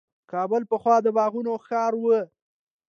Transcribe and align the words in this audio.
کابل 0.31 0.61
پخوا 0.71 0.95
د 1.05 1.07
باغونو 1.17 1.53
ښار 1.65 1.93
و. 2.01 2.03